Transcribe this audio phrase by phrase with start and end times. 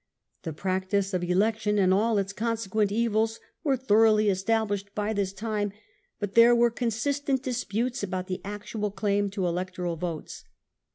[0.41, 5.73] The practice of election and all its consequent evils were thoroughly established by this time,
[6.19, 10.43] but there were constant disputes about the actual claim to Electoral votes.